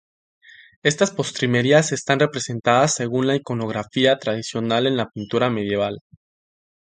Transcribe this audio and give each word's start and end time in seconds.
Estas 0.81 1.11
postrimerías 1.11 1.91
están 1.91 2.19
representadas 2.21 2.95
según 2.95 3.27
la 3.27 3.35
iconografía 3.35 4.17
tradicional 4.17 4.87
en 4.87 4.97
la 4.97 5.11
pintura 5.11 5.51
medieval. 5.51 5.99